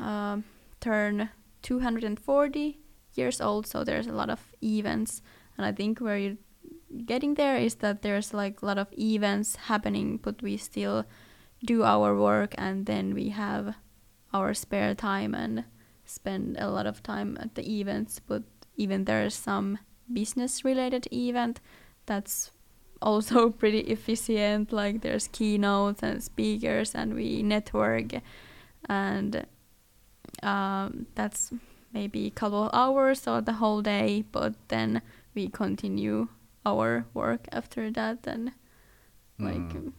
[0.00, 0.38] uh,
[0.80, 1.30] turn
[1.62, 2.78] 240
[3.14, 5.22] years old, so there's a lot of events.
[5.56, 6.36] And I think where you're
[7.06, 11.04] getting there is that there's like a lot of events happening, but we still
[11.64, 13.74] do our work, and then we have
[14.32, 15.64] our spare time and
[16.04, 18.42] spend a lot of time at the events, but
[18.76, 19.78] even there's some
[20.12, 21.60] business related event
[22.06, 22.50] that's
[23.04, 28.12] also pretty efficient like there's keynotes and speakers and we network
[28.88, 29.46] and
[30.42, 31.52] um, that's
[31.92, 35.00] maybe a couple of hours or the whole day but then
[35.34, 36.26] we continue
[36.66, 38.52] our work after that and
[39.38, 39.92] like Mm.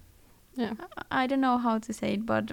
[0.58, 0.74] Yeah.
[1.12, 2.52] I, I don't know how to say it but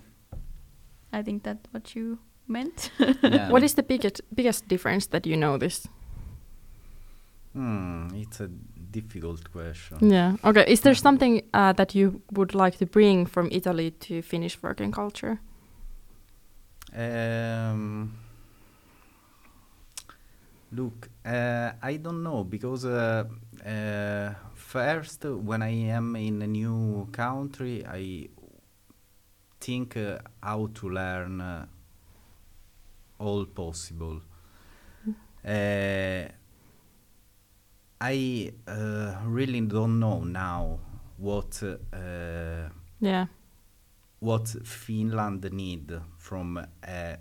[1.13, 2.91] i think that's what you meant
[3.23, 3.49] Yeah.
[3.53, 5.89] What is the biggest biggest difference that you notice?
[7.55, 8.49] Hmm, it's a
[8.93, 10.11] difficult question.
[10.11, 10.37] Yeah.
[10.45, 10.65] Okay.
[10.69, 14.93] Is there something uh, that you would like to bring from Italy to Finnish working
[14.93, 15.41] culture?
[16.95, 18.13] Um,
[20.71, 23.25] look, uh, I don't know because uh,
[23.67, 28.29] uh, first, when I am in a new country, I
[29.61, 31.67] think uh, how to learn uh,
[33.19, 34.21] all possible.
[35.45, 36.29] Uh,
[38.05, 40.79] I uh, really don't know now
[41.19, 42.69] what uh,
[43.01, 43.27] Yeah.
[44.19, 47.17] what Finland need from a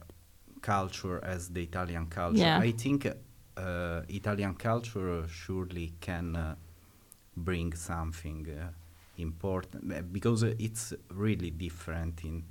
[0.61, 2.39] culture as the Italian culture.
[2.39, 2.59] Yeah.
[2.59, 6.55] I think uh, Italian culture surely can uh,
[7.35, 8.71] bring something uh,
[9.17, 12.43] important uh, because it's really different in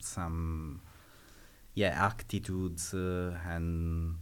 [0.00, 0.80] some
[1.74, 4.16] yeah attitudes uh, and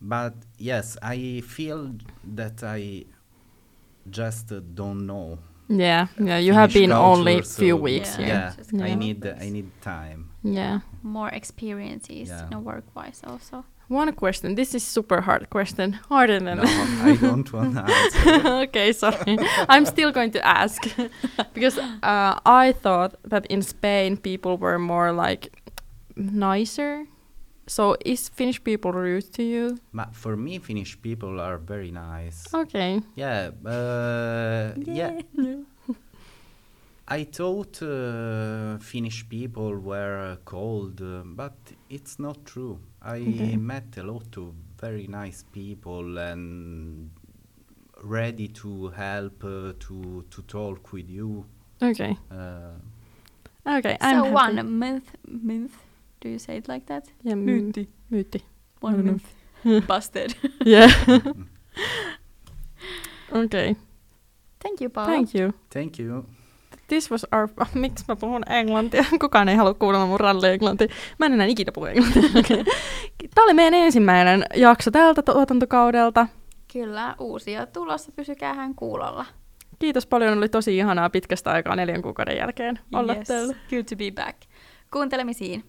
[0.00, 1.92] but yes I feel
[2.36, 3.04] that I
[4.10, 6.06] just uh, don't know Yeah.
[6.18, 6.38] Yeah.
[6.46, 8.26] You have Finnish been only culture, few weeks Yeah.
[8.26, 8.52] here.
[8.72, 9.42] yeah, I need things.
[9.42, 10.20] I need time.
[10.42, 10.80] Yeah.
[11.02, 12.44] more experiences Yeah.
[12.44, 14.54] you know, work wise also One question.
[14.54, 15.98] This is super hard question.
[16.08, 16.62] Harder than No,
[17.08, 18.48] I don't want to answer.
[18.66, 19.34] okay, sorry.
[19.68, 20.78] I'm still going to ask
[21.54, 22.34] because uh,
[22.64, 25.42] I thought that in Spain people were more like
[26.16, 27.06] nicer.
[27.70, 29.78] So is Finnish people rude to you?
[29.92, 32.52] Ma for me, Finnish people are very nice.
[32.52, 33.00] Okay.
[33.14, 35.20] Yeah, uh, yeah.
[37.08, 41.54] I thought uh, Finnish people were uh, cold, uh, but
[41.88, 42.80] it's not true.
[43.02, 43.56] I Okay.
[43.56, 47.10] met a lot of very nice people and
[48.02, 51.44] ready to help, uh, to to talk with you.
[51.80, 52.16] Okay.
[52.30, 52.74] Uh,
[53.66, 53.96] Okay.
[54.00, 54.34] I'm so happy.
[54.56, 55.74] one month month
[56.24, 57.88] do you say it like that Yeah, myytti.
[58.10, 58.44] Myytti.
[58.82, 59.12] one know.
[59.12, 60.30] month busted
[60.66, 60.90] Yeah.
[63.32, 63.74] okay.
[64.62, 65.52] thank you Paula Thank you.
[65.72, 66.24] thank you.
[66.90, 67.48] This was our...
[67.74, 69.04] Miksi mä puhun englantia?
[69.20, 70.88] Kukaan ei halua kuunnella mun ralli-englantia.
[71.18, 72.22] Mä en enää ikinä puhu englantia.
[72.22, 72.64] Okay.
[73.34, 76.26] Tämä oli meidän ensimmäinen jakso tältä tuotantokaudelta.
[76.72, 79.26] Kyllä, uusia tulossa, pysykäähän kuulolla.
[79.78, 83.28] Kiitos paljon, oli tosi ihanaa pitkästä aikaa neljän kuukauden jälkeen olla yes.
[83.28, 83.54] täällä.
[83.70, 84.38] Good to be back.
[84.92, 85.64] Kuuntelemisiin.